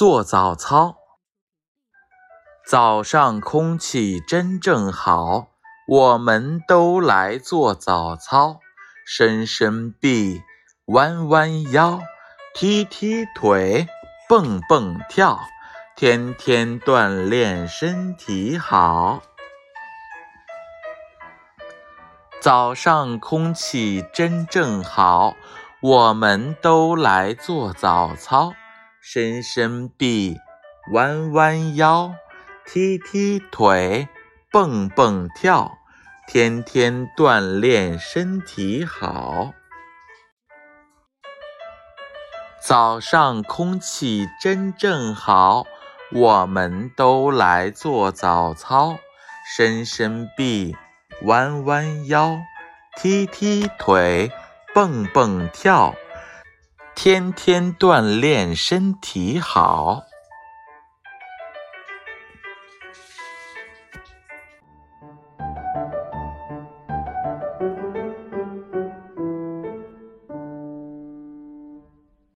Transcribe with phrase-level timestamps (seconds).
[0.00, 0.96] 做早操。
[2.66, 5.48] 早上空气真正好，
[5.86, 8.60] 我们都来做早操。
[9.04, 10.40] 伸伸臂，
[10.86, 12.00] 弯弯腰，
[12.54, 13.88] 踢踢腿，
[14.26, 15.38] 蹦蹦跳，
[15.94, 19.20] 天天锻炼身体好。
[22.40, 25.34] 早上空气真正好，
[25.82, 28.54] 我们都来做早操。
[29.02, 30.38] 伸伸臂，
[30.92, 32.12] 弯弯腰，
[32.66, 34.08] 踢踢腿，
[34.52, 35.78] 蹦蹦跳，
[36.28, 39.54] 天天锻炼身体好。
[42.60, 45.64] 早上空气真正好，
[46.12, 48.98] 我们都来做早操。
[49.56, 50.76] 伸伸臂，
[51.22, 52.38] 弯弯腰，
[53.00, 54.30] 踢踢腿，
[54.74, 55.94] 蹦蹦跳。
[56.94, 60.02] 天天锻炼身体好。